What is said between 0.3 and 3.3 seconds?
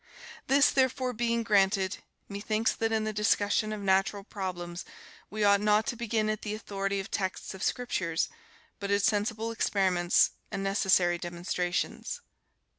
This therefore being granted, methinks that in the